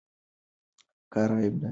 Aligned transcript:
کار 1.13 1.29
عیب 1.39 1.55
نه 1.55 1.59
دی. 1.61 1.69